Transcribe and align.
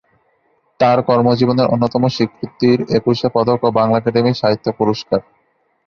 তার 0.79 0.97
কর্মজীবনের 1.01 1.71
অন্যতম 1.73 2.03
স্বীকৃতির 2.07 2.79
একুশে 2.97 3.27
পদক 3.35 3.59
ও 3.63 3.77
বাংলা 3.77 3.97
একাডেমি 3.99 4.31
সাহিত্য 4.33 4.67
পুরস্কার। 4.79 5.19